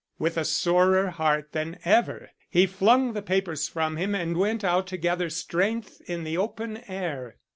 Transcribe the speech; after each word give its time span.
With 0.17 0.35
a 0.35 0.43
sorer 0.45 1.11
heart 1.11 1.51
than 1.51 1.77
ever, 1.85 2.31
he 2.49 2.65
flung 2.65 3.13
the 3.13 3.21
papers 3.21 3.67
from 3.67 3.97
him 3.97 4.15
and 4.15 4.35
went 4.35 4.63
out 4.63 4.87
to 4.87 4.97
gather 4.97 5.29
strength 5.29 6.01
in 6.07 6.23
the 6.23 6.39
open 6.39 6.77
air. 6.87 7.37